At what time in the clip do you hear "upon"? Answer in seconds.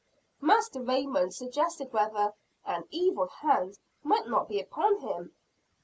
4.59-4.99